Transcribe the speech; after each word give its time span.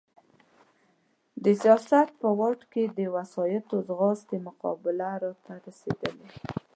د 1.43 1.45
سیاست 1.61 2.07
په 2.19 2.27
واټ 2.39 2.59
کې 2.71 2.83
د 2.97 2.99
وسایطو 3.15 3.75
ځغاستې 3.87 4.35
مقابله 4.47 5.09
را 5.21 5.33
رسېدلې. 5.67 6.29